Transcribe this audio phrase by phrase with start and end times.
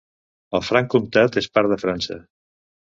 [0.59, 2.21] El Franc Comtat és part de França.